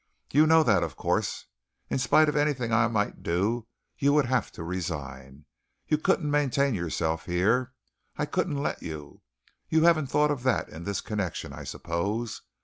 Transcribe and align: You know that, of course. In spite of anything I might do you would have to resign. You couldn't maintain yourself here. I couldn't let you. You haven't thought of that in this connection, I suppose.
You 0.33 0.47
know 0.47 0.63
that, 0.63 0.81
of 0.81 0.95
course. 0.95 1.45
In 1.91 1.99
spite 1.99 2.27
of 2.27 2.35
anything 2.35 2.73
I 2.73 2.87
might 2.87 3.21
do 3.21 3.67
you 3.99 4.13
would 4.13 4.25
have 4.25 4.51
to 4.53 4.63
resign. 4.63 5.45
You 5.87 5.99
couldn't 5.99 6.31
maintain 6.31 6.73
yourself 6.73 7.27
here. 7.27 7.73
I 8.17 8.25
couldn't 8.25 8.57
let 8.63 8.81
you. 8.81 9.21
You 9.69 9.83
haven't 9.83 10.07
thought 10.07 10.31
of 10.31 10.41
that 10.41 10.69
in 10.69 10.85
this 10.85 11.01
connection, 11.01 11.53
I 11.53 11.65
suppose. 11.65 12.41